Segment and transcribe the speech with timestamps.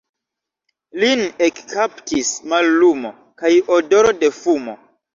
[1.03, 3.15] Lin ekkaptis mallumo
[3.45, 4.81] kaj odoro de fumo.